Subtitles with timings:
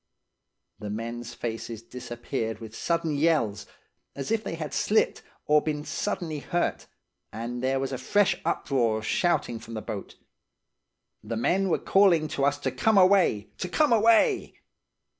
[0.79, 3.67] "The men's faces disappeared with sudden yells,
[4.15, 6.87] as if they had slipped, or been suddenly hurt;
[7.31, 10.15] and there was a fresh uproar of shouting from the boat.
[11.23, 14.55] The men were calling to us to come away–to come away.